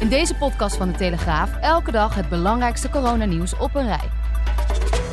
In 0.00 0.08
deze 0.08 0.34
podcast 0.34 0.76
van 0.76 0.92
de 0.92 0.98
Telegraaf 0.98 1.56
elke 1.56 1.90
dag 1.90 2.14
het 2.14 2.28
belangrijkste 2.28 2.90
coronanieuws 2.90 3.58
op 3.58 3.74
een 3.74 3.86
rij. 3.86 4.08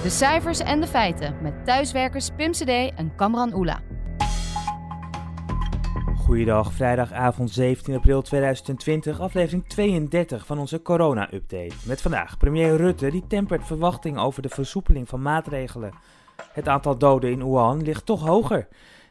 De 0.04 0.10
cijfers 0.10 0.60
en 0.60 0.82
de 0.82 0.88
feiten 0.88 1.36
met 1.42 1.66
thuiswerkers 1.66 2.30
Pim 2.36 2.52
CD 2.52 2.68
en 2.96 3.16
Kamran 3.16 3.54
Oela. 3.54 3.82
Goeiedag, 6.16 6.74
vrijdagavond 6.74 7.52
17 7.52 7.96
april 7.96 8.22
2020, 8.22 9.20
aflevering 9.20 9.68
32 9.68 10.46
van 10.46 10.60
onze 10.60 10.82
corona-update. 10.82 11.76
Met 11.86 12.02
vandaag 12.02 12.38
premier 12.38 12.76
Rutte 12.76 13.12
die 13.12 13.28
tempert 13.28 13.66
verwachting 13.66 14.18
over 14.18 14.42
de 14.42 14.50
versoepeling 14.50 15.10
van 15.10 15.22
maatregelen. 15.22 15.94
Het 16.52 16.68
aantal 16.68 16.98
doden 16.98 17.32
in 17.32 17.50
Wuhan 17.50 17.82
ligt 17.82 18.06
toch 18.06 18.26
hoger. 18.26 18.68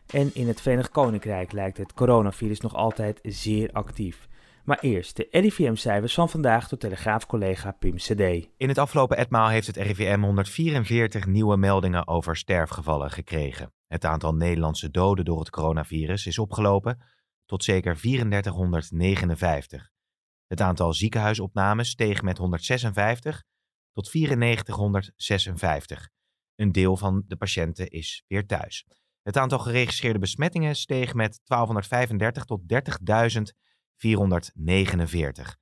En 0.07 0.31
in 0.35 0.49
het 0.49 0.61
Verenigd 0.61 0.91
Koninkrijk 0.91 1.53
lijkt 1.53 1.79
het 1.79 1.95
coronavirus 1.95 2.61
nog 2.61 2.75
altijd 2.75 3.19
zeer 3.23 3.71
actief. 3.73 4.31
Maar 4.65 4.79
eerst 4.81 5.17
de 5.17 5.29
RIVM-cijfers 5.31 6.15
van 6.15 6.29
vandaag 6.29 6.69
door 6.69 6.79
Telegraaf-collega 6.79 7.73
Pim 7.73 7.97
CD. 7.97 8.21
In 8.57 8.69
het 8.69 8.79
afgelopen 8.79 9.17
etmaal 9.17 9.49
heeft 9.49 9.67
het 9.67 9.77
RIVM 9.77 10.21
144 10.21 11.27
nieuwe 11.27 11.57
meldingen 11.57 12.09
over 12.09 12.37
sterfgevallen 12.37 13.11
gekregen. 13.11 13.73
Het 13.87 14.05
aantal 14.05 14.35
Nederlandse 14.35 14.91
doden 14.91 15.25
door 15.25 15.39
het 15.39 15.51
coronavirus 15.51 16.27
is 16.27 16.39
opgelopen 16.39 17.03
tot 17.47 17.65
zeker 17.65 17.97
3459. 17.97 19.91
Het 20.47 20.61
aantal 20.61 20.93
ziekenhuisopnames 20.93 21.89
steeg 21.89 22.23
met 22.23 22.39
156 22.39 23.43
tot 23.93 24.13
9456. 24.13 26.09
Een 26.55 26.73
deel 26.73 26.97
van 26.97 27.25
de 27.27 27.37
patiënten 27.37 27.91
is 27.91 28.25
weer 28.27 28.47
thuis. 28.47 28.87
Het 29.23 29.37
aantal 29.37 29.59
geregistreerde 29.59 30.19
besmettingen 30.19 30.77
steeg 30.77 31.15
met 31.15 31.41
1235 31.45 32.45
tot 32.45 32.69
30.449. 34.07 35.61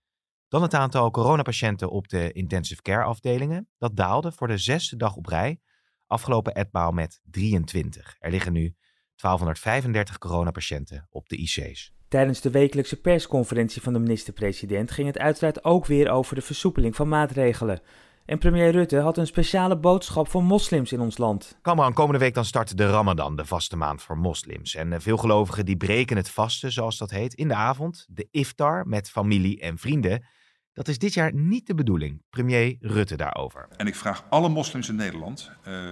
Dan 0.49 0.63
het 0.63 0.75
aantal 0.75 1.11
coronapatiënten 1.11 1.91
op 1.91 2.09
de 2.09 2.33
intensive 2.33 2.83
care 2.83 3.05
afdelingen. 3.05 3.69
Dat 3.79 3.97
daalde 3.97 4.33
voor 4.33 4.49
de 4.49 4.59
zesde 4.59 4.97
dag 4.97 5.17
op 5.17 5.27
rij 5.27 5.61
afgelopen 6.07 6.55
etmaal 6.55 6.93
met 6.93 7.21
23. 7.31 8.17
Er 8.19 8.31
liggen 8.31 8.53
nu 8.53 8.75
1235 9.17 10.19
coronapatiënten 10.19 11.07
op 11.11 11.29
de 11.29 11.37
IC's. 11.37 11.93
Tijdens 12.09 12.41
de 12.41 12.51
wekelijkse 12.51 13.01
persconferentie 13.01 13.83
van 13.83 13.93
de 13.93 13.99
minister-president 13.99 14.91
ging 14.91 15.07
het 15.07 15.19
uiteraard 15.19 15.65
ook 15.65 15.87
weer 15.87 16.11
over 16.11 16.35
de 16.35 16.43
versoepeling 16.43 16.97
van 16.97 17.09
maatregelen. 17.09 17.81
En 18.25 18.39
premier 18.39 18.71
Rutte 18.71 18.99
had 18.99 19.17
een 19.17 19.27
speciale 19.27 19.79
boodschap 19.79 20.29
voor 20.29 20.45
moslims 20.45 20.93
in 20.93 21.01
ons 21.01 21.19
land. 21.19 21.59
Kamran, 21.63 21.93
komende 21.93 22.19
week 22.19 22.35
dan 22.35 22.45
start 22.45 22.77
de 22.77 22.91
Ramadan, 22.91 23.37
de 23.37 23.45
vaste 23.45 23.77
maand 23.77 24.03
voor 24.03 24.19
moslims. 24.19 24.75
En 24.75 24.93
eh, 24.93 25.01
veel 25.01 25.17
gelovigen 25.17 25.65
die 25.65 25.77
breken 25.77 26.17
het 26.17 26.31
vasten, 26.31 26.73
zoals 26.73 26.99
dat 26.99 27.11
heet, 27.11 27.35
in 27.35 27.49
de 27.49 27.55
avond, 27.55 28.07
de 28.11 28.29
iftar 28.31 28.87
met 28.87 29.11
familie 29.11 29.61
en 29.61 29.79
vrienden. 29.79 30.25
Dat 30.73 30.89
is 30.89 30.99
dit 30.99 31.15
jaar 31.15 31.35
niet 31.35 31.67
de 31.67 31.75
bedoeling. 31.75 32.23
Premier 32.31 32.77
Rutte 32.81 33.17
daarover. 33.17 33.69
En 33.77 33.87
ik 33.87 33.95
vraag 33.95 34.25
alle 34.29 34.49
moslims 34.49 34.89
in 34.89 34.95
Nederland 34.95 35.51
uh, 35.69 35.91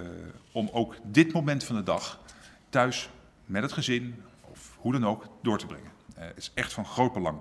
om 0.53 0.69
ook 0.73 0.97
dit 1.05 1.33
moment 1.33 1.65
van 1.65 1.77
de 1.77 1.83
dag 1.83 2.21
thuis 2.69 3.11
met 3.45 3.63
het 3.63 3.73
gezin 3.73 4.23
of 4.41 4.77
hoe 4.79 4.93
dan 4.93 5.07
ook 5.07 5.29
door 5.43 5.59
te 5.59 5.67
brengen. 5.67 5.91
Uh, 6.19 6.25
het 6.25 6.37
is 6.37 6.51
echt 6.55 6.73
van 6.73 6.85
groot 6.85 7.13
belang. 7.13 7.41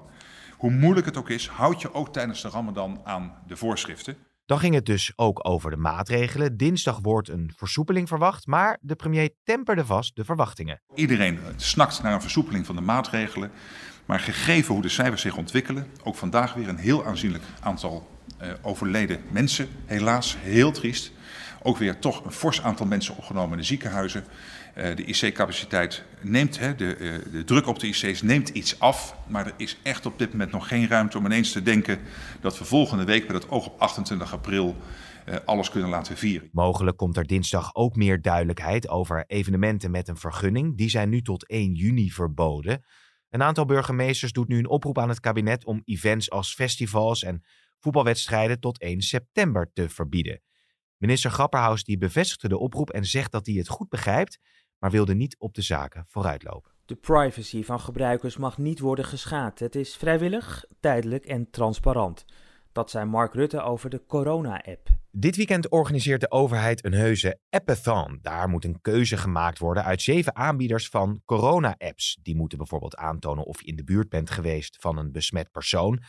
Hoe 0.57 0.71
moeilijk 0.71 1.05
het 1.05 1.17
ook 1.17 1.29
is, 1.29 1.47
houd 1.47 1.81
je 1.81 1.93
ook 1.93 2.13
tijdens 2.13 2.41
de 2.41 2.49
Ramadan 2.49 3.01
aan 3.03 3.33
de 3.47 3.57
voorschriften. 3.57 4.17
Dan 4.47 4.59
ging 4.59 4.75
het 4.75 4.85
dus 4.85 5.13
ook 5.15 5.47
over 5.47 5.69
de 5.69 5.77
maatregelen. 5.77 6.57
Dinsdag 6.57 6.99
wordt 7.01 7.29
een 7.29 7.51
versoepeling 7.55 8.07
verwacht, 8.07 8.45
maar 8.45 8.77
de 8.81 8.95
premier 8.95 9.29
temperde 9.43 9.85
vast 9.85 10.15
de 10.15 10.25
verwachtingen. 10.25 10.81
Iedereen 10.95 11.39
snakt 11.55 12.03
naar 12.03 12.13
een 12.13 12.21
versoepeling 12.21 12.65
van 12.65 12.75
de 12.75 12.81
maatregelen. 12.81 13.51
Maar 14.05 14.19
gegeven 14.19 14.73
hoe 14.73 14.81
de 14.81 14.89
cijfers 14.89 15.21
zich 15.21 15.37
ontwikkelen, 15.37 15.87
ook 16.03 16.15
vandaag 16.15 16.53
weer 16.53 16.67
een 16.67 16.77
heel 16.77 17.05
aanzienlijk 17.05 17.43
aantal 17.59 18.07
uh, 18.41 18.47
overleden 18.61 19.21
mensen. 19.31 19.67
Helaas, 19.85 20.37
heel 20.39 20.71
triest. 20.71 21.11
Ook 21.61 21.77
weer 21.77 21.99
toch 21.99 22.25
een 22.25 22.31
fors 22.31 22.61
aantal 22.61 22.85
mensen 22.85 23.17
opgenomen 23.17 23.51
in 23.51 23.57
de 23.57 23.63
ziekenhuizen. 23.63 24.23
Uh, 24.77 24.95
de 24.95 25.03
IC-capaciteit 25.03 26.03
neemt, 26.21 26.59
hè, 26.59 26.75
de, 26.75 26.97
uh, 26.97 27.31
de 27.31 27.43
druk 27.43 27.67
op 27.67 27.79
de 27.79 27.87
IC's 27.87 28.21
neemt 28.21 28.49
iets 28.49 28.79
af. 28.79 29.15
Maar 29.27 29.45
er 29.45 29.53
is 29.57 29.77
echt 29.83 30.05
op 30.05 30.19
dit 30.19 30.31
moment 30.31 30.51
nog 30.51 30.67
geen 30.67 30.87
ruimte 30.87 31.17
om 31.17 31.25
ineens 31.25 31.51
te 31.51 31.61
denken 31.61 31.99
dat 32.41 32.57
we 32.57 32.65
volgende 32.65 33.03
week 33.03 33.27
met 33.27 33.35
het 33.35 33.51
oog 33.51 33.67
op 33.67 33.79
28 33.79 34.33
april 34.33 34.75
uh, 35.29 35.35
alles 35.45 35.69
kunnen 35.69 35.89
laten 35.89 36.17
vieren. 36.17 36.49
Mogelijk 36.51 36.97
komt 36.97 37.17
er 37.17 37.25
dinsdag 37.25 37.75
ook 37.75 37.95
meer 37.95 38.21
duidelijkheid 38.21 38.89
over 38.89 39.23
evenementen 39.27 39.91
met 39.91 40.07
een 40.07 40.17
vergunning. 40.17 40.77
Die 40.77 40.89
zijn 40.89 41.09
nu 41.09 41.21
tot 41.21 41.47
1 41.47 41.73
juni 41.73 42.11
verboden. 42.11 42.85
Een 43.29 43.43
aantal 43.43 43.65
burgemeesters 43.65 44.31
doet 44.31 44.47
nu 44.47 44.57
een 44.57 44.69
oproep 44.69 44.97
aan 44.97 45.09
het 45.09 45.19
kabinet 45.19 45.65
om 45.65 45.81
events 45.85 46.29
als 46.29 46.53
festivals 46.53 47.23
en 47.23 47.43
voetbalwedstrijden 47.79 48.59
tot 48.59 48.79
1 48.79 49.01
september 49.01 49.69
te 49.73 49.89
verbieden. 49.89 50.41
Minister 50.97 51.31
Grapperhaus 51.31 51.83
die 51.83 51.97
bevestigde 51.97 52.47
de 52.47 52.57
oproep 52.57 52.89
en 52.89 53.05
zegt 53.05 53.31
dat 53.31 53.45
hij 53.45 53.55
het 53.55 53.67
goed 53.67 53.89
begrijpt, 53.89 54.39
maar 54.79 54.91
wilde 54.91 55.13
niet 55.13 55.35
op 55.39 55.53
de 55.53 55.61
zaken 55.61 56.05
vooruitlopen. 56.07 56.71
De 56.85 56.95
privacy 56.95 57.63
van 57.63 57.79
gebruikers 57.79 58.37
mag 58.37 58.57
niet 58.57 58.79
worden 58.79 59.05
geschaad. 59.05 59.59
Het 59.59 59.75
is 59.75 59.95
vrijwillig, 59.95 60.65
tijdelijk 60.79 61.25
en 61.25 61.49
transparant. 61.49 62.25
Dat 62.71 62.89
zei 62.89 63.05
Mark 63.05 63.33
Rutte 63.33 63.61
over 63.61 63.89
de 63.89 64.05
corona-app. 64.05 64.89
Dit 65.11 65.35
weekend 65.35 65.69
organiseert 65.69 66.21
de 66.21 66.31
overheid 66.31 66.85
een 66.85 66.93
heuse 66.93 67.39
appathon. 67.49 68.19
Daar 68.21 68.49
moet 68.49 68.65
een 68.65 68.81
keuze 68.81 69.17
gemaakt 69.17 69.59
worden 69.59 69.83
uit 69.83 70.01
zeven 70.01 70.35
aanbieders 70.35 70.89
van 70.89 71.21
corona-apps. 71.25 72.19
Die 72.21 72.35
moeten 72.35 72.57
bijvoorbeeld 72.57 72.95
aantonen 72.95 73.45
of 73.45 73.61
je 73.61 73.67
in 73.67 73.75
de 73.75 73.83
buurt 73.83 74.09
bent 74.09 74.29
geweest 74.29 74.77
van 74.79 74.97
een 74.97 75.11
besmet 75.11 75.51
persoon. 75.51 76.03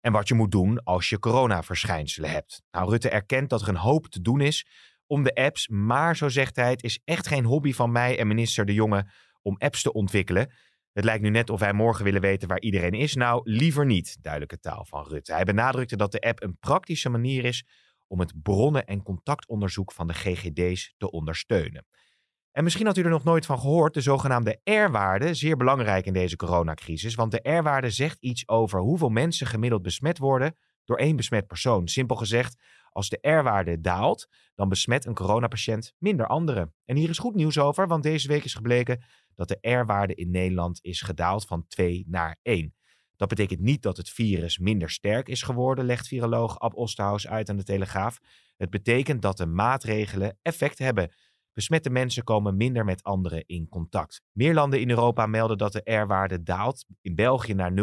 En 0.00 0.12
wat 0.12 0.28
je 0.28 0.34
moet 0.34 0.50
doen 0.50 0.82
als 0.82 1.08
je 1.08 1.18
coronaverschijnselen 1.18 2.30
hebt. 2.30 2.62
Nou, 2.70 2.90
Rutte 2.90 3.08
erkent 3.08 3.50
dat 3.50 3.62
er 3.62 3.68
een 3.68 3.76
hoop 3.76 4.06
te 4.06 4.20
doen 4.20 4.40
is 4.40 4.66
om 5.10 5.22
de 5.22 5.34
apps. 5.34 5.68
Maar, 5.68 6.16
zo 6.16 6.28
zegt 6.28 6.56
hij, 6.56 6.70
het 6.70 6.82
is 6.82 7.00
echt 7.04 7.26
geen 7.26 7.44
hobby 7.44 7.72
van 7.72 7.92
mij 7.92 8.18
en 8.18 8.26
minister 8.26 8.64
De 8.64 8.74
Jonge 8.74 9.10
om 9.42 9.56
apps 9.58 9.82
te 9.82 9.92
ontwikkelen. 9.92 10.52
Het 10.92 11.04
lijkt 11.04 11.22
nu 11.22 11.30
net 11.30 11.50
of 11.50 11.60
wij 11.60 11.72
morgen 11.72 12.04
willen 12.04 12.20
weten 12.20 12.48
waar 12.48 12.60
iedereen 12.60 12.92
is. 12.92 13.14
Nou, 13.14 13.40
liever 13.44 13.86
niet, 13.86 14.16
duidelijke 14.20 14.58
taal 14.58 14.84
van 14.84 15.06
Rutte. 15.08 15.32
Hij 15.32 15.44
benadrukte 15.44 15.96
dat 15.96 16.12
de 16.12 16.20
app 16.20 16.42
een 16.42 16.58
praktische 16.58 17.08
manier 17.08 17.44
is 17.44 17.64
om 18.06 18.20
het 18.20 18.42
bronnen- 18.42 18.86
en 18.86 19.02
contactonderzoek 19.02 19.92
van 19.92 20.06
de 20.06 20.14
GGD's 20.14 20.94
te 20.96 21.10
ondersteunen. 21.10 21.86
En 22.52 22.64
misschien 22.64 22.86
had 22.86 22.96
u 22.96 23.02
er 23.02 23.10
nog 23.10 23.24
nooit 23.24 23.46
van 23.46 23.58
gehoord, 23.58 23.94
de 23.94 24.00
zogenaamde 24.00 24.60
R-waarde, 24.64 25.34
zeer 25.34 25.56
belangrijk 25.56 26.06
in 26.06 26.12
deze 26.12 26.36
coronacrisis, 26.36 27.14
want 27.14 27.30
de 27.30 27.50
R-waarde 27.50 27.90
zegt 27.90 28.20
iets 28.20 28.48
over 28.48 28.80
hoeveel 28.80 29.08
mensen 29.08 29.46
gemiddeld 29.46 29.82
besmet 29.82 30.18
worden 30.18 30.56
door 30.84 30.98
één 30.98 31.16
besmet 31.16 31.46
persoon. 31.46 31.88
Simpel 31.88 32.16
gezegd, 32.16 32.62
als 32.92 33.08
de 33.08 33.18
R-waarde 33.20 33.80
daalt, 33.80 34.28
dan 34.54 34.68
besmet 34.68 35.06
een 35.06 35.14
coronapatiënt 35.14 35.94
minder 35.98 36.26
anderen. 36.26 36.74
En 36.84 36.96
hier 36.96 37.08
is 37.08 37.18
goed 37.18 37.34
nieuws 37.34 37.58
over, 37.58 37.86
want 37.86 38.02
deze 38.02 38.28
week 38.28 38.44
is 38.44 38.54
gebleken 38.54 39.02
dat 39.34 39.48
de 39.48 39.70
R-waarde 39.70 40.14
in 40.14 40.30
Nederland 40.30 40.78
is 40.82 41.00
gedaald 41.02 41.46
van 41.46 41.66
2 41.66 42.04
naar 42.08 42.38
1. 42.42 42.74
Dat 43.16 43.28
betekent 43.28 43.60
niet 43.60 43.82
dat 43.82 43.96
het 43.96 44.10
virus 44.10 44.58
minder 44.58 44.90
sterk 44.90 45.28
is 45.28 45.42
geworden, 45.42 45.84
legt 45.84 46.08
viroloog 46.08 46.58
Ab 46.58 46.74
Osterhaus 46.74 47.28
uit 47.28 47.50
aan 47.50 47.56
de 47.56 47.62
Telegraaf. 47.62 48.18
Het 48.56 48.70
betekent 48.70 49.22
dat 49.22 49.36
de 49.36 49.46
maatregelen 49.46 50.38
effect 50.42 50.78
hebben. 50.78 51.12
Besmette 51.52 51.90
mensen 51.90 52.24
komen 52.24 52.56
minder 52.56 52.84
met 52.84 53.02
anderen 53.02 53.46
in 53.46 53.68
contact. 53.68 54.22
Meer 54.32 54.54
landen 54.54 54.80
in 54.80 54.90
Europa 54.90 55.26
melden 55.26 55.58
dat 55.58 55.72
de 55.72 55.92
R-waarde 55.94 56.42
daalt. 56.42 56.84
In 57.00 57.14
België 57.14 57.54
naar 57.54 57.72
0,8 57.72 57.76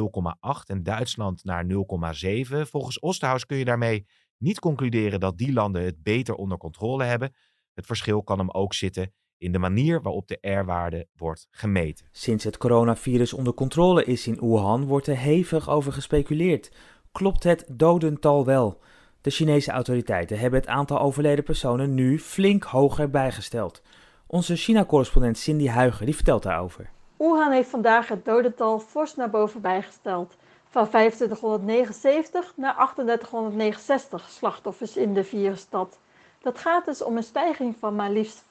en 0.65 0.83
Duitsland 0.83 1.44
naar 1.44 1.65
0,7. 1.65 2.62
Volgens 2.62 3.00
Osterhaus 3.00 3.45
kun 3.45 3.57
je 3.57 3.65
daarmee 3.65 4.06
niet 4.38 4.60
concluderen 4.60 5.19
dat 5.19 5.38
die 5.38 5.54
landen 5.54 5.84
het 5.84 6.04
beter 6.04 6.36
onder 6.36 6.57
controle 6.57 7.04
hebben. 7.04 7.36
Het 7.74 7.86
verschil 7.86 8.24
kan 8.24 8.38
hem 8.38 8.50
ook 8.51 8.74
zitten 8.74 9.13
in 9.38 9.51
de 9.51 9.60
manier 9.60 10.01
waarop 10.01 10.28
de 10.28 10.38
R-waarde 10.42 11.07
wordt 11.16 11.48
gemeten. 11.51 12.07
Sinds 12.12 12.44
het 12.44 12.57
coronavirus 12.57 13.34
onder 13.34 13.54
controle 13.54 14.04
is 14.04 14.28
in 14.28 14.39
Wuhan, 14.39 14.86
wordt 14.86 15.07
er 15.07 15.18
hevig 15.18 15.69
over 15.69 15.94
gespeculeerd. 15.94 16.72
Klopt 17.12 17.44
het 17.44 17.66
dodental 17.72 18.45
wel? 18.45 18.81
De 19.22 19.30
Chinese 19.30 19.72
autoriteiten 19.72 20.39
hebben 20.39 20.60
het 20.60 20.69
aantal 20.69 21.00
overleden 21.00 21.44
personen 21.44 21.94
nu 21.94 22.19
flink 22.19 22.63
hoger 22.63 23.10
bijgesteld. 23.10 23.81
Onze 24.28 24.56
China-correspondent 24.56 25.38
Cindy 25.38 25.68
Huiger 25.68 26.06
die 26.06 26.16
vertelt 26.16 26.44
daarover. 26.44 26.89
Wuhan 27.18 27.51
heeft 27.51 27.69
vandaag 27.69 28.07
het 28.07 28.25
dodental 28.25 28.80
fors 28.80 29.16
naar 29.16 29.30
boven 29.30 29.62
bijgesteld. 29.62 30.38
Van 30.69 30.90
2579 30.90 32.54
naar 32.56 32.75
3869 32.75 34.30
slachtoffers 34.30 34.98
in 34.98 35.14
de 35.14 35.24
virusstad. 35.24 35.98
Dat 36.42 36.58
gaat 36.58 36.86
dus 36.86 37.02
om 37.02 37.18
een 37.18 37.24
stijging 37.24 37.75
van 37.80 37.96
maar 37.96 38.10
liefst 38.10 38.44
50%. 38.44 38.48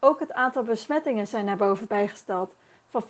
Ook 0.00 0.20
het 0.20 0.32
aantal 0.32 0.62
besmettingen 0.62 1.26
zijn 1.26 1.44
naar 1.44 1.56
boven 1.56 1.86
bijgesteld. 1.86 2.54
Van 2.88 3.02
50.008 3.02 3.08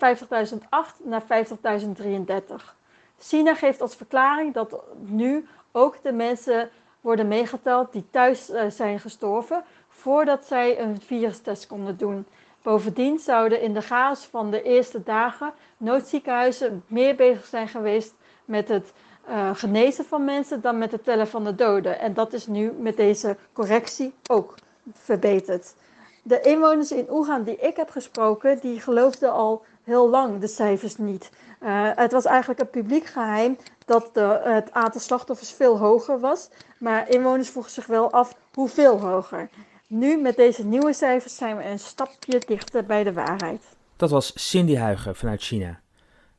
naar 1.02 1.22
50.033. 1.22 2.74
China 3.18 3.54
geeft 3.54 3.80
als 3.80 3.94
verklaring 3.94 4.54
dat 4.54 4.82
nu 4.98 5.48
ook 5.72 6.02
de 6.02 6.12
mensen 6.12 6.70
worden 7.00 7.28
meegeteld 7.28 7.92
die 7.92 8.04
thuis 8.10 8.50
eh, 8.50 8.70
zijn 8.70 9.00
gestorven 9.00 9.64
voordat 9.88 10.44
zij 10.46 10.80
een 10.80 11.00
virustest 11.00 11.66
konden 11.66 11.96
doen. 11.96 12.26
Bovendien 12.62 13.18
zouden 13.18 13.60
in 13.60 13.74
de 13.74 13.80
chaos 13.80 14.24
van 14.24 14.50
de 14.50 14.62
eerste 14.62 15.02
dagen 15.02 15.52
noodziekenhuizen 15.76 16.84
meer 16.86 17.16
bezig 17.16 17.46
zijn 17.46 17.68
geweest 17.68 18.14
met 18.44 18.68
het 18.68 18.92
uh, 19.28 19.50
genezen 19.54 20.04
van 20.04 20.24
mensen 20.24 20.60
dan 20.60 20.78
met 20.78 20.92
het 20.92 21.04
tellen 21.04 21.28
van 21.28 21.44
de 21.44 21.54
doden. 21.54 21.98
En 22.00 22.14
dat 22.14 22.32
is 22.32 22.46
nu 22.46 22.72
met 22.72 22.96
deze 22.96 23.36
correctie 23.52 24.14
ook 24.30 24.54
verbeterd. 24.92 25.74
De 26.22 26.40
inwoners 26.40 26.92
in 26.92 27.06
Wuhan 27.08 27.42
die 27.42 27.56
ik 27.56 27.76
heb 27.76 27.90
gesproken, 27.90 28.58
die 28.60 28.80
geloofden 28.80 29.32
al 29.32 29.64
heel 29.84 30.08
lang 30.08 30.40
de 30.40 30.46
cijfers 30.46 30.96
niet. 30.96 31.30
Uh, 31.62 31.90
het 31.94 32.12
was 32.12 32.24
eigenlijk 32.24 32.60
een 32.60 32.70
publiek 32.70 33.06
geheim 33.06 33.56
dat 33.84 34.10
de, 34.12 34.40
het 34.42 34.72
aantal 34.72 35.00
slachtoffers 35.00 35.52
veel 35.52 35.78
hoger 35.78 36.20
was. 36.20 36.48
Maar 36.78 37.08
inwoners 37.08 37.50
vroegen 37.50 37.72
zich 37.72 37.86
wel 37.86 38.10
af 38.10 38.34
hoeveel 38.54 39.00
hoger. 39.00 39.48
Nu 39.94 40.20
met 40.20 40.36
deze 40.36 40.64
nieuwe 40.64 40.92
cijfers 40.92 41.36
zijn 41.36 41.56
we 41.56 41.64
een 41.64 41.78
stapje 41.78 42.42
dichter 42.46 42.84
bij 42.84 43.04
de 43.04 43.12
waarheid. 43.12 43.76
Dat 43.96 44.10
was 44.10 44.48
Cindy 44.48 44.76
Huiger 44.76 45.16
vanuit 45.16 45.42
China. 45.42 45.80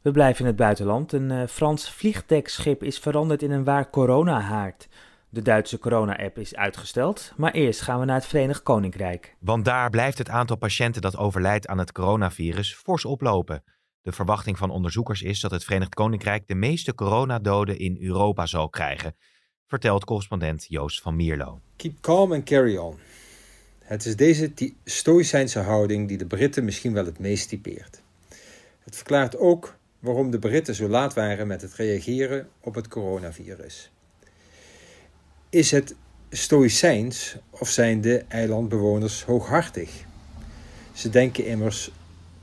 We 0.02 0.12
blijven 0.12 0.42
in 0.42 0.48
het 0.48 0.56
buitenland. 0.56 1.12
Een 1.12 1.30
uh, 1.30 1.48
Frans 1.48 1.92
vliegdekschip 1.92 2.84
is 2.84 3.00
veranderd 3.00 3.42
in 3.42 3.52
een 3.52 3.64
waar 3.64 3.90
coronahaard. 3.90 4.88
De 5.30 5.42
Duitse 5.42 5.80
corona-app 5.80 6.38
is 6.38 6.56
uitgesteld, 6.56 7.34
maar 7.38 7.52
eerst 7.52 7.82
gaan 7.82 8.00
we 8.00 8.06
naar 8.06 8.16
het 8.16 8.26
Verenigd 8.26 8.64
Koninkrijk. 8.64 9.36
Want 9.40 9.66
daar 9.66 9.90
blijft 9.90 10.18
het 10.18 10.30
aantal 10.30 10.58
patiënten 10.58 11.02
dat 11.02 11.18
overlijdt 11.18 11.68
aan 11.68 11.78
het 11.78 11.92
coronavirus 11.92 12.74
fors 12.74 13.06
oplopen. 13.06 13.64
De 14.02 14.12
verwachting 14.12 14.58
van 14.58 14.70
onderzoekers 14.70 15.22
is 15.22 15.40
dat 15.40 15.52
het 15.52 15.64
Verenigd 15.64 15.94
Koninkrijk 15.94 16.48
de 16.48 16.56
meeste 16.56 16.96
coronadoden 16.96 17.80
in 17.80 17.98
Europa 18.02 18.46
zal 18.46 18.70
krijgen, 18.70 19.16
vertelt 19.68 20.06
correspondent 20.06 20.66
Joost 20.70 21.02
van 21.02 21.16
Mierlo. 21.16 21.60
Keep 21.76 22.02
calm 22.02 22.32
and 22.32 22.44
carry 22.44 22.78
on. 22.78 22.96
Het 23.84 24.06
is 24.06 24.16
deze 24.16 24.52
stoïcijnse 24.84 25.60
houding 25.60 26.08
die 26.08 26.18
de 26.18 26.26
Britten 26.26 26.66
misschien 26.66 26.94
wel 26.94 27.06
het 27.06 27.20
meest 27.20 27.50
typeert. 27.50 28.02
Het 28.84 28.96
verklaart 28.96 29.38
ook 29.38 29.76
waarom 30.00 30.32
de 30.32 30.40
Britten 30.40 30.76
zo 30.76 30.88
laat 30.88 31.14
waren 31.14 31.48
met 31.48 31.62
het 31.62 31.74
reageren 31.74 32.48
op 32.60 32.76
het 32.76 32.88
coronavirus. 32.88 33.92
Is 35.50 35.72
het 35.72 35.96
stoïcijns 36.30 37.36
of 37.50 37.70
zijn 37.70 38.02
de 38.02 38.24
eilandbewoners 38.28 39.24
hooghartig? 39.24 40.04
Ze 40.94 41.10
denken 41.10 41.46
immers 41.46 41.92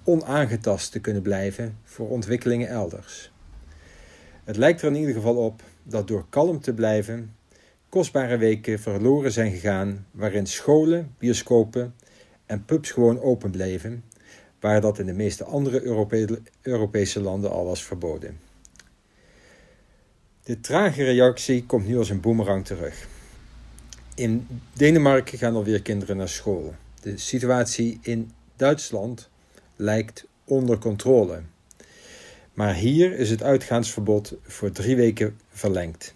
onaangetast 0.05 0.93
te 0.93 1.01
kunnen 1.01 1.23
blijven 1.23 1.79
voor 1.85 2.09
ontwikkelingen 2.09 2.69
elders. 2.69 3.31
Het 4.45 4.57
lijkt 4.57 4.83
er 4.83 4.89
in 4.89 4.97
ieder 4.97 5.15
geval 5.15 5.37
op 5.37 5.63
dat 5.83 6.09
door 6.09 6.27
kalm 6.29 6.61
te 6.61 6.75
blijven 6.75 7.35
kostbare 7.91 8.37
weken 8.37 8.79
verloren 8.79 9.33
zijn 9.33 9.53
gegaan 9.53 10.07
waarin 10.11 10.47
scholen, 10.47 11.15
bioscopen 11.19 11.95
en 12.47 12.65
pubs 12.65 12.91
gewoon 12.91 13.21
open 13.21 13.51
bleven, 13.51 14.05
waar 14.61 14.81
dat 14.81 14.99
in 14.99 15.07
de 15.07 15.13
meeste 15.13 15.45
andere 15.45 16.05
Europese 16.63 17.21
landen 17.21 17.51
al 17.51 17.65
was 17.65 17.85
verboden. 17.85 18.39
De 20.43 20.61
trage 20.61 21.05
reactie 21.05 21.67
komt 21.67 21.87
nu 21.87 21.99
als 21.99 22.11
een 22.11 22.21
boemerang 22.21 22.65
terug. 22.65 23.07
In 24.15 24.47
Denemarken 24.73 25.39
gaan 25.39 25.55
alweer 25.55 25.83
kinderen 25.83 26.17
naar 26.17 26.29
school. 26.29 26.75
De 27.03 27.19
situatie 27.19 27.99
in 28.03 28.31
Duitsland 28.57 29.29
lijkt 29.77 30.27
onder 30.45 30.79
controle. 30.79 31.43
Maar 32.53 32.75
hier 32.75 33.19
is 33.19 33.31
het 33.31 33.43
uitgaansverbod 33.43 34.35
voor 34.43 34.71
drie 34.71 34.97
weken 34.97 35.39
verlengd. 35.49 36.15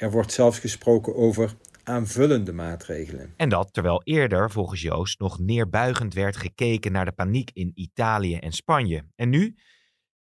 Er 0.00 0.10
wordt 0.10 0.32
zelfs 0.32 0.58
gesproken 0.58 1.14
over 1.14 1.54
aanvullende 1.84 2.52
maatregelen. 2.52 3.34
En 3.36 3.48
dat 3.48 3.72
terwijl 3.72 4.02
eerder, 4.04 4.50
volgens 4.50 4.82
Joost, 4.82 5.18
nog 5.18 5.38
neerbuigend 5.38 6.14
werd 6.14 6.36
gekeken 6.36 6.92
naar 6.92 7.04
de 7.04 7.12
paniek 7.12 7.50
in 7.52 7.72
Italië 7.74 8.36
en 8.36 8.52
Spanje. 8.52 9.04
En 9.16 9.28
nu 9.28 9.56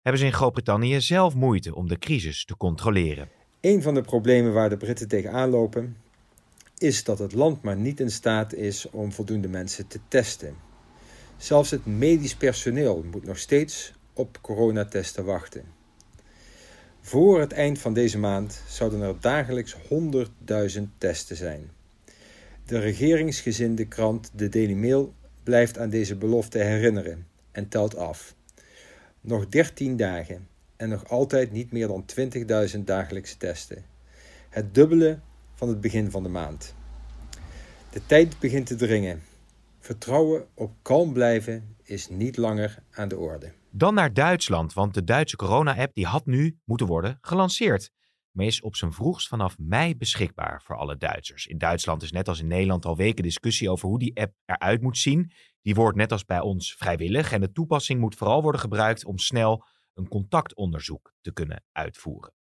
hebben 0.01 0.21
ze 0.21 0.27
in 0.27 0.33
Groot-Brittannië 0.33 1.01
zelf 1.01 1.35
moeite 1.35 1.75
om 1.75 1.87
de 1.87 1.97
crisis 1.97 2.45
te 2.45 2.57
controleren. 2.57 3.29
Een 3.61 3.81
van 3.81 3.93
de 3.93 4.01
problemen 4.01 4.53
waar 4.53 4.69
de 4.69 4.77
Britten 4.77 5.07
tegenaan 5.07 5.49
lopen 5.49 5.97
is 6.77 7.03
dat 7.03 7.19
het 7.19 7.33
land 7.33 7.61
maar 7.61 7.77
niet 7.77 7.99
in 7.99 8.11
staat 8.11 8.53
is 8.53 8.89
om 8.89 9.11
voldoende 9.11 9.47
mensen 9.47 9.87
te 9.87 9.99
testen. 10.07 10.55
Zelfs 11.37 11.71
het 11.71 11.85
medisch 11.85 12.35
personeel 12.35 13.05
moet 13.11 13.25
nog 13.25 13.37
steeds 13.37 13.93
op 14.13 14.37
coronatesten 14.41 15.25
wachten. 15.25 15.78
Voor 17.01 17.39
het 17.39 17.51
eind 17.51 17.79
van 17.79 17.93
deze 17.93 18.17
maand 18.17 18.61
zouden 18.67 19.01
er 19.01 19.15
dagelijks 19.19 19.75
100.000 19.75 20.81
testen 20.97 21.35
zijn. 21.35 21.69
De 22.65 22.79
regeringsgezinde 22.79 23.85
krant 23.85 24.31
De 24.33 24.49
Daily 24.49 24.73
Mail 24.73 25.13
blijft 25.43 25.77
aan 25.77 25.89
deze 25.89 26.15
belofte 26.15 26.57
herinneren 26.57 27.27
en 27.51 27.69
telt 27.69 27.95
af. 27.95 28.35
Nog 29.21 29.47
13 29.47 29.97
dagen 29.97 30.47
en 30.75 30.89
nog 30.89 31.09
altijd 31.09 31.51
niet 31.51 31.71
meer 31.71 31.87
dan 31.87 32.05
20.000 32.75 32.79
dagelijkse 32.79 33.37
testen. 33.37 33.85
Het 34.49 34.73
dubbele 34.75 35.19
van 35.53 35.67
het 35.67 35.81
begin 35.81 36.11
van 36.11 36.23
de 36.23 36.29
maand. 36.29 36.75
De 37.91 38.05
tijd 38.05 38.39
begint 38.39 38.65
te 38.65 38.75
dringen. 38.75 39.21
Vertrouwen 39.79 40.45
op 40.53 40.71
kalm 40.81 41.13
blijven 41.13 41.75
is 41.83 42.09
niet 42.09 42.37
langer 42.37 42.81
aan 42.91 43.07
de 43.07 43.17
orde. 43.17 43.51
Dan 43.71 43.93
naar 43.93 44.13
Duitsland, 44.13 44.73
want 44.73 44.93
de 44.93 45.03
Duitse 45.03 45.35
corona-app 45.35 45.93
die 45.93 46.05
had 46.05 46.25
nu 46.25 46.59
moeten 46.65 46.87
worden 46.87 47.17
gelanceerd. 47.21 47.91
Maar 48.31 48.45
is 48.45 48.61
op 48.61 48.75
zijn 48.75 48.93
vroegst 48.93 49.27
vanaf 49.27 49.57
mei 49.57 49.97
beschikbaar 49.97 50.61
voor 50.63 50.77
alle 50.77 50.97
Duitsers. 50.97 51.47
In 51.47 51.57
Duitsland 51.57 52.03
is 52.03 52.11
net 52.11 52.27
als 52.27 52.39
in 52.39 52.47
Nederland 52.47 52.85
al 52.85 52.95
weken 52.95 53.23
discussie 53.23 53.69
over 53.69 53.87
hoe 53.87 53.99
die 53.99 54.19
app 54.19 54.33
eruit 54.45 54.81
moet 54.81 54.97
zien. 54.97 55.31
Die 55.61 55.75
wordt 55.75 55.97
net 55.97 56.11
als 56.11 56.25
bij 56.25 56.39
ons 56.39 56.75
vrijwillig 56.75 57.31
en 57.31 57.41
de 57.41 57.51
toepassing 57.51 57.99
moet 57.99 58.15
vooral 58.15 58.41
worden 58.41 58.61
gebruikt 58.61 59.05
om 59.05 59.17
snel 59.17 59.65
een 59.93 60.07
contactonderzoek 60.07 61.13
te 61.21 61.33
kunnen 61.33 61.63
uitvoeren. 61.71 62.33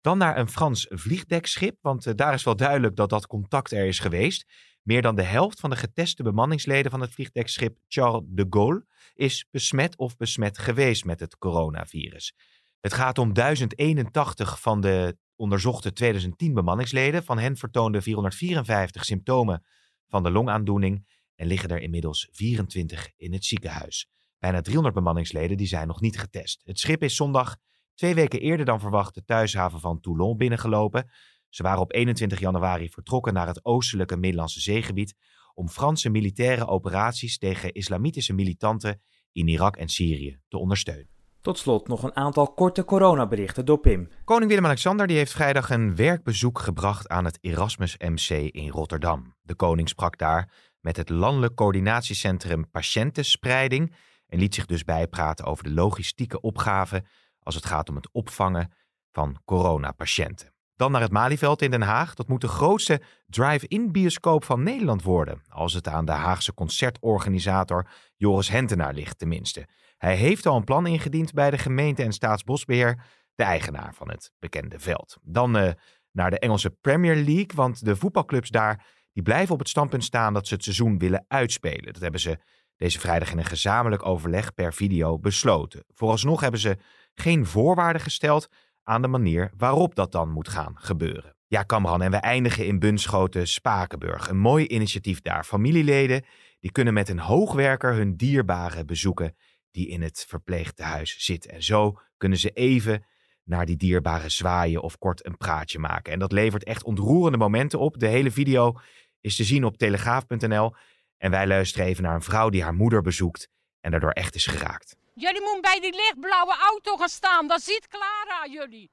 Dan 0.00 0.18
naar 0.18 0.38
een 0.38 0.48
Frans 0.48 0.86
vliegdekschip, 0.90 1.78
want 1.80 2.06
eh, 2.06 2.14
daar 2.14 2.34
is 2.34 2.44
wel 2.44 2.56
duidelijk 2.56 2.96
dat 2.96 3.10
dat 3.10 3.26
contact 3.26 3.72
er 3.72 3.86
is 3.86 3.98
geweest. 3.98 4.46
Meer 4.84 5.02
dan 5.02 5.14
de 5.14 5.22
helft 5.22 5.60
van 5.60 5.70
de 5.70 5.76
geteste 5.76 6.22
bemanningsleden 6.22 6.90
van 6.90 7.00
het 7.00 7.12
vliegdekschip 7.12 7.78
Charles 7.88 8.22
de 8.26 8.46
Gaulle 8.50 8.86
is 9.14 9.46
besmet 9.50 9.96
of 9.96 10.16
besmet 10.16 10.58
geweest 10.58 11.04
met 11.04 11.20
het 11.20 11.38
coronavirus. 11.38 12.34
Het 12.80 12.92
gaat 12.92 13.18
om 13.18 13.32
1081 13.32 14.60
van 14.60 14.80
de 14.80 15.16
onderzochte 15.36 15.92
2010 15.92 16.54
bemanningsleden. 16.54 17.24
Van 17.24 17.38
hen 17.38 17.56
vertoonden 17.56 18.02
454 18.02 19.04
symptomen 19.04 19.64
van 20.08 20.22
de 20.22 20.30
longaandoening 20.30 21.06
en 21.34 21.46
liggen 21.46 21.68
er 21.68 21.80
inmiddels 21.80 22.28
24 22.32 23.10
in 23.16 23.32
het 23.32 23.44
ziekenhuis. 23.44 24.08
Bijna 24.38 24.60
300 24.60 24.94
bemanningsleden 24.94 25.56
die 25.56 25.66
zijn 25.66 25.86
nog 25.86 26.00
niet 26.00 26.18
getest. 26.18 26.60
Het 26.64 26.78
schip 26.78 27.02
is 27.02 27.16
zondag 27.16 27.56
twee 27.94 28.14
weken 28.14 28.40
eerder 28.40 28.66
dan 28.66 28.80
verwacht 28.80 29.14
de 29.14 29.24
thuishaven 29.24 29.80
van 29.80 30.00
Toulon 30.00 30.36
binnengelopen. 30.36 31.10
Ze 31.54 31.62
waren 31.62 31.80
op 31.80 31.92
21 31.92 32.40
januari 32.40 32.88
vertrokken 32.88 33.32
naar 33.32 33.46
het 33.46 33.64
oostelijke 33.64 34.16
Middellandse 34.16 34.60
zeegebied 34.60 35.14
om 35.54 35.68
Franse 35.68 36.10
militaire 36.10 36.66
operaties 36.66 37.38
tegen 37.38 37.72
islamitische 37.72 38.32
militanten 38.32 39.00
in 39.32 39.48
Irak 39.48 39.76
en 39.76 39.88
Syrië 39.88 40.40
te 40.48 40.58
ondersteunen. 40.58 41.08
Tot 41.40 41.58
slot 41.58 41.88
nog 41.88 42.02
een 42.02 42.16
aantal 42.16 42.52
korte 42.52 42.84
coronaberichten 42.84 43.64
door 43.64 43.78
Pim. 43.78 44.08
Koning 44.24 44.50
Willem-Alexander 44.50 45.10
heeft 45.10 45.32
vrijdag 45.32 45.70
een 45.70 45.96
werkbezoek 45.96 46.58
gebracht 46.58 47.08
aan 47.08 47.24
het 47.24 47.38
Erasmus 47.40 47.96
MC 47.96 48.30
in 48.30 48.68
Rotterdam. 48.68 49.34
De 49.42 49.54
koning 49.54 49.88
sprak 49.88 50.18
daar 50.18 50.52
met 50.80 50.96
het 50.96 51.08
Landelijk 51.08 51.54
Coördinatiecentrum 51.54 52.70
Patiëntenspreiding 52.70 53.96
en 54.26 54.38
liet 54.38 54.54
zich 54.54 54.66
dus 54.66 54.84
bijpraten 54.84 55.44
over 55.44 55.64
de 55.64 55.72
logistieke 55.72 56.40
opgave 56.40 57.04
als 57.38 57.54
het 57.54 57.66
gaat 57.66 57.88
om 57.88 57.96
het 57.96 58.08
opvangen 58.12 58.72
van 59.10 59.40
coronapatiënten. 59.44 60.53
Dan 60.76 60.92
naar 60.92 61.00
het 61.00 61.12
Malieveld 61.12 61.62
in 61.62 61.70
Den 61.70 61.82
Haag. 61.82 62.14
Dat 62.14 62.28
moet 62.28 62.40
de 62.40 62.48
grootste 62.48 63.00
drive-in 63.26 63.92
bioscoop 63.92 64.44
van 64.44 64.62
Nederland 64.62 65.02
worden. 65.02 65.42
Als 65.48 65.72
het 65.72 65.88
aan 65.88 66.04
de 66.04 66.12
Haagse 66.12 66.54
concertorganisator 66.54 67.88
Joris 68.16 68.48
Hentenaar 68.48 68.94
ligt 68.94 69.18
tenminste. 69.18 69.66
Hij 69.96 70.16
heeft 70.16 70.46
al 70.46 70.56
een 70.56 70.64
plan 70.64 70.86
ingediend 70.86 71.32
bij 71.32 71.50
de 71.50 71.58
gemeente 71.58 72.02
en 72.02 72.12
Staatsbosbeheer, 72.12 73.04
de 73.34 73.42
eigenaar 73.42 73.94
van 73.94 74.10
het 74.10 74.32
bekende 74.38 74.78
veld. 74.78 75.18
Dan 75.22 75.56
uh, 75.56 75.70
naar 76.10 76.30
de 76.30 76.38
Engelse 76.38 76.70
Premier 76.70 77.16
League, 77.16 77.50
want 77.54 77.84
de 77.84 77.96
voetbalclubs 77.96 78.50
daar 78.50 78.86
die 79.12 79.22
blijven 79.22 79.54
op 79.54 79.58
het 79.58 79.68
standpunt 79.68 80.04
staan 80.04 80.34
dat 80.34 80.46
ze 80.46 80.54
het 80.54 80.62
seizoen 80.62 80.98
willen 80.98 81.24
uitspelen. 81.28 81.92
Dat 81.92 82.02
hebben 82.02 82.20
ze 82.20 82.38
deze 82.76 83.00
vrijdag 83.00 83.30
in 83.30 83.38
een 83.38 83.44
gezamenlijk 83.44 84.06
overleg 84.06 84.54
per 84.54 84.74
video 84.74 85.18
besloten. 85.18 85.84
Vooralsnog 85.94 86.40
hebben 86.40 86.60
ze 86.60 86.76
geen 87.14 87.46
voorwaarden 87.46 88.02
gesteld 88.02 88.48
aan 88.84 89.02
de 89.02 89.08
manier 89.08 89.50
waarop 89.56 89.94
dat 89.94 90.12
dan 90.12 90.30
moet 90.30 90.48
gaan 90.48 90.74
gebeuren. 90.78 91.36
Ja, 91.46 91.62
Kamran, 91.62 92.02
en 92.02 92.10
we 92.10 92.16
eindigen 92.16 92.66
in 92.66 92.78
Bunschoten 92.78 93.48
Spakenburg. 93.48 94.28
Een 94.28 94.38
mooi 94.38 94.66
initiatief 94.66 95.20
daar. 95.20 95.44
Familieleden 95.44 96.24
die 96.60 96.72
kunnen 96.72 96.94
met 96.94 97.08
een 97.08 97.18
hoogwerker 97.18 97.94
hun 97.94 98.16
dierbaren 98.16 98.86
bezoeken 98.86 99.36
die 99.70 99.88
in 99.88 100.02
het 100.02 100.24
verpleegtehuis 100.28 101.16
zit. 101.18 101.46
En 101.46 101.62
zo 101.62 101.98
kunnen 102.16 102.38
ze 102.38 102.50
even 102.50 103.04
naar 103.44 103.66
die 103.66 103.76
dierbaren 103.76 104.30
zwaaien 104.30 104.82
of 104.82 104.98
kort 104.98 105.26
een 105.26 105.36
praatje 105.36 105.78
maken. 105.78 106.12
En 106.12 106.18
dat 106.18 106.32
levert 106.32 106.64
echt 106.64 106.84
ontroerende 106.84 107.38
momenten 107.38 107.78
op. 107.78 107.98
De 107.98 108.06
hele 108.06 108.30
video 108.30 108.78
is 109.20 109.36
te 109.36 109.44
zien 109.44 109.64
op 109.64 109.76
telegraaf.nl. 109.76 110.74
En 111.16 111.30
wij 111.30 111.46
luisteren 111.46 111.86
even 111.86 112.02
naar 112.02 112.14
een 112.14 112.22
vrouw 112.22 112.48
die 112.48 112.62
haar 112.62 112.74
moeder 112.74 113.02
bezoekt 113.02 113.48
en 113.80 113.90
daardoor 113.90 114.10
echt 114.10 114.34
is 114.34 114.46
geraakt. 114.46 114.96
Jullie 115.14 115.40
moeten 115.40 115.60
bij 115.60 115.80
die 115.80 115.94
lichtblauwe 115.94 116.56
auto 116.70 116.96
gaan 116.96 117.08
staan. 117.08 117.46
Dan 117.46 117.58
ziet 117.58 117.88
Clara 117.88 118.46
jullie. 118.50 118.90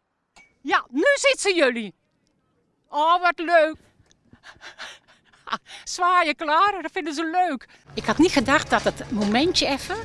Ja, 0.62 0.86
nu 0.90 1.06
ziet 1.14 1.40
ze 1.40 1.54
jullie. 1.56 1.94
Oh, 2.90 3.22
wat 3.22 3.40
leuk. 3.40 3.76
Zwaaien, 5.84 6.36
Clara, 6.36 6.82
dat 6.82 6.92
vinden 6.92 7.14
ze 7.14 7.26
leuk. 7.26 7.68
Ik 7.94 8.06
had 8.06 8.18
niet 8.18 8.32
gedacht 8.32 8.70
dat 8.70 8.84
het 8.84 9.12
momentje 9.12 9.68
even, 9.68 9.98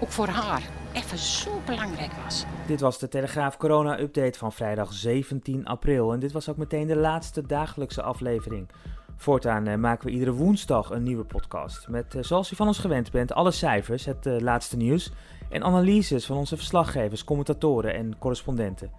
ook 0.00 0.12
voor 0.12 0.28
haar, 0.28 0.62
even 0.92 1.18
zo 1.18 1.62
belangrijk 1.66 2.12
was. 2.24 2.44
Dit 2.66 2.80
was 2.80 2.98
de 2.98 3.08
Telegraaf 3.08 3.56
Corona 3.56 3.98
Update 3.98 4.38
van 4.38 4.52
vrijdag 4.52 4.92
17 4.92 5.66
april. 5.66 6.12
En 6.12 6.20
dit 6.20 6.32
was 6.32 6.48
ook 6.48 6.56
meteen 6.56 6.86
de 6.86 6.96
laatste 6.96 7.46
dagelijkse 7.46 8.02
aflevering. 8.02 8.68
Voortaan 9.16 9.66
eh, 9.66 9.76
maken 9.76 10.06
we 10.06 10.12
iedere 10.12 10.32
woensdag 10.32 10.90
een 10.90 11.02
nieuwe 11.02 11.24
podcast. 11.24 11.88
Met, 11.88 12.14
eh, 12.14 12.22
zoals 12.22 12.52
u 12.52 12.56
van 12.56 12.66
ons 12.66 12.78
gewend 12.78 13.10
bent, 13.10 13.32
alle 13.32 13.50
cijfers, 13.50 14.04
het 14.04 14.26
eh, 14.26 14.38
laatste 14.38 14.76
nieuws. 14.76 15.12
En 15.50 15.64
analyses 15.64 16.26
van 16.26 16.36
onze 16.36 16.56
verslaggevers, 16.56 17.24
commentatoren 17.24 17.94
en 17.94 18.18
correspondenten. 18.18 18.90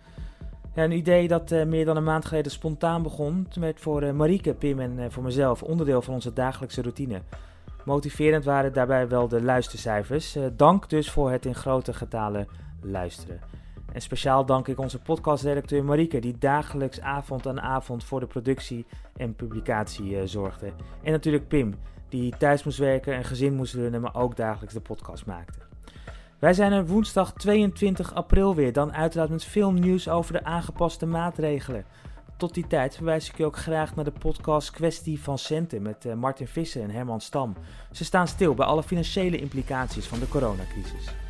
Een 0.73 0.91
idee 0.91 1.27
dat 1.27 1.49
meer 1.49 1.85
dan 1.85 1.97
een 1.97 2.03
maand 2.03 2.25
geleden 2.25 2.51
spontaan 2.51 3.03
begon. 3.03 3.47
Met 3.59 3.79
voor 3.79 4.03
uh, 4.03 4.11
Marieke, 4.11 4.53
Pim 4.53 4.79
en 4.79 5.11
voor 5.11 5.23
mezelf 5.23 5.63
onderdeel 5.63 6.01
van 6.01 6.13
onze 6.13 6.33
dagelijkse 6.33 6.81
routine. 6.81 7.21
Motiverend 7.85 8.45
waren 8.45 8.73
daarbij 8.73 9.07
wel 9.07 9.27
de 9.27 9.41
luistercijfers. 9.41 10.37
dank 10.55 10.89
dus 10.89 11.11
voor 11.11 11.31
het 11.31 11.45
in 11.45 11.55
grote 11.55 11.93
getalen 11.93 12.47
luisteren. 12.81 13.39
En 13.95 14.01
speciaal 14.01 14.45
dank 14.45 14.67
ik 14.67 14.79
onze 14.79 14.99
podcastredacteur 14.99 15.83
Marieke, 15.83 16.19
die 16.19 16.37
dagelijks 16.37 17.01
avond 17.01 17.47
aan 17.47 17.61
avond 17.61 18.03
voor 18.03 18.19
de 18.19 18.25
productie 18.25 18.85
en 19.15 19.35
publicatie 19.35 20.27
zorgde. 20.27 20.71
En 21.03 21.11
natuurlijk 21.11 21.47
Pim, 21.47 21.75
die 22.09 22.37
thuis 22.37 22.63
moest 22.63 22.77
werken 22.77 23.13
en 23.13 23.23
gezin 23.23 23.53
moest 23.53 23.73
runnen, 23.73 24.01
maar 24.01 24.15
ook 24.15 24.35
dagelijks 24.35 24.73
de 24.73 24.81
podcast 24.81 25.25
maakte. 25.25 25.59
Wij 26.39 26.53
zijn 26.53 26.71
er 26.71 26.87
woensdag 26.87 27.33
22 27.33 28.13
april 28.13 28.55
weer, 28.55 28.73
dan 28.73 28.93
uiteraard 28.93 29.29
met 29.29 29.43
veel 29.43 29.71
nieuws 29.71 30.09
over 30.09 30.33
de 30.33 30.43
aangepaste 30.43 31.05
maatregelen. 31.05 31.85
Tot 32.37 32.53
die 32.53 32.67
tijd 32.67 32.95
verwijs 32.95 33.29
ik 33.29 33.39
u 33.39 33.43
ook 33.43 33.57
graag 33.57 33.95
naar 33.95 34.05
de 34.05 34.11
podcast 34.11 34.71
Kwestie 34.71 35.21
van 35.21 35.37
Centen 35.37 35.81
met 35.81 36.15
Martin 36.15 36.47
Visser 36.47 36.83
en 36.83 36.89
Herman 36.89 37.21
Stam. 37.21 37.55
Ze 37.91 38.03
staan 38.03 38.27
stil 38.27 38.53
bij 38.53 38.65
alle 38.65 38.83
financiële 38.83 39.37
implicaties 39.37 40.05
van 40.05 40.19
de 40.19 40.27
coronacrisis. 40.27 41.24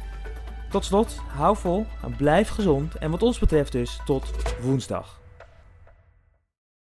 Tot 0.69 0.85
slot, 0.85 1.19
hou 1.27 1.55
vol, 1.57 1.85
blijf 2.17 2.49
gezond 2.49 2.95
en 2.95 3.11
wat 3.11 3.23
ons 3.23 3.39
betreft 3.39 3.71
dus 3.71 3.99
tot 4.05 4.31
woensdag. 4.61 5.24